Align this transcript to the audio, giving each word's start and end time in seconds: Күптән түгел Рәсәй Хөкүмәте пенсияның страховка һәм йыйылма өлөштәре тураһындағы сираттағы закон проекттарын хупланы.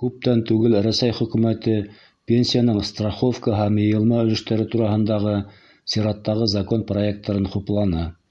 Күптән 0.00 0.40
түгел 0.48 0.74
Рәсәй 0.86 1.14
Хөкүмәте 1.18 1.76
пенсияның 2.32 2.82
страховка 2.88 3.54
һәм 3.60 3.80
йыйылма 3.86 4.20
өлөштәре 4.26 4.68
тураһындағы 4.76 5.34
сираттағы 5.94 6.54
закон 6.58 6.88
проекттарын 6.92 7.52
хупланы. 7.56 8.08